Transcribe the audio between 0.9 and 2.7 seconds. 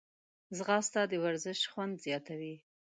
د ورزش خوند زیاتوي